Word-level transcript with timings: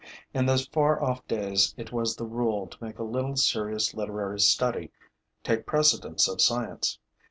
In 0.33 0.47
those 0.47 0.65
far 0.65 0.99
off 1.03 1.27
days 1.27 1.75
it 1.77 1.91
was 1.91 2.15
the 2.15 2.25
rule 2.25 2.65
to 2.65 2.83
make 2.83 2.97
a 2.97 3.03
little 3.03 3.35
serious 3.37 3.93
literary 3.93 4.39
study 4.39 4.91
take 5.43 5.67
precedence 5.67 6.27
of 6.27 6.41
science. 6.41 6.97